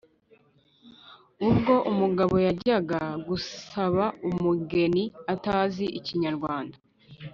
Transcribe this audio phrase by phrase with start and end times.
[1.49, 6.77] ubwo umugabo yajyaga gusaba umugeni atazi ikinyarwanda